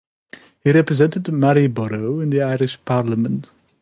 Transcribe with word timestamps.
He 0.63 0.71
represented 0.71 1.31
Maryborough 1.31 2.21
in 2.21 2.31
the 2.31 2.41
Irish 2.41 2.83
Parliament. 2.85 3.51